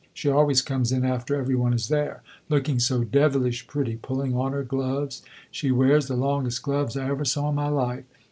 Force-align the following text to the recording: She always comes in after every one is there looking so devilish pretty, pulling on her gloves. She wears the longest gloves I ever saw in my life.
She 0.15 0.29
always 0.31 0.63
comes 0.63 0.91
in 0.91 1.05
after 1.05 1.35
every 1.35 1.53
one 1.53 1.73
is 1.73 1.87
there 1.87 2.23
looking 2.49 2.79
so 2.79 3.03
devilish 3.03 3.67
pretty, 3.67 3.97
pulling 3.97 4.35
on 4.35 4.51
her 4.51 4.63
gloves. 4.63 5.21
She 5.51 5.69
wears 5.69 6.07
the 6.07 6.15
longest 6.15 6.63
gloves 6.63 6.97
I 6.97 7.07
ever 7.07 7.23
saw 7.23 7.49
in 7.49 7.55
my 7.57 7.69
life. 7.69 8.05